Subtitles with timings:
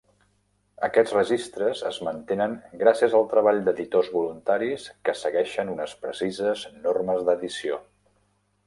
[0.85, 2.55] Aquests registres es mantenen
[2.85, 7.81] gràcies al treball d'editors voluntaris que segueixen unes precises normes d'edició.